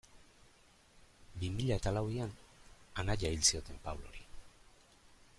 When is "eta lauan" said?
1.81-2.33